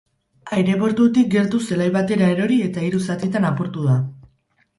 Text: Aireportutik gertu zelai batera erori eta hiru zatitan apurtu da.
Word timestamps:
Aireportutik 0.55 1.29
gertu 1.35 1.59
zelai 1.65 1.89
batera 1.99 2.31
erori 2.37 2.59
eta 2.69 2.87
hiru 2.87 3.03
zatitan 3.11 3.47
apurtu 3.53 3.87
da. 3.93 4.01